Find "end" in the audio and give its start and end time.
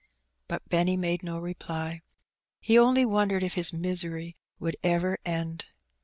5.25-5.65